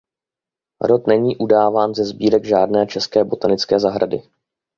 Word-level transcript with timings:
Rod 0.81 1.07
není 1.07 1.37
udáván 1.37 1.93
ze 1.95 2.05
sbírek 2.05 2.45
žádné 2.45 2.87
české 2.87 3.23
botanické 3.23 3.79
zahrady. 3.79 4.21